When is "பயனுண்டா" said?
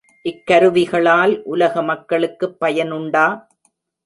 2.59-3.25